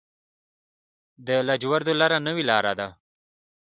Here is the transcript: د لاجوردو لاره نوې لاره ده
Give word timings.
د 1.27 1.27
لاجوردو 1.47 1.93
لاره 1.99 2.17
نوې 2.27 2.43
لاره 2.49 2.73
ده 2.79 2.87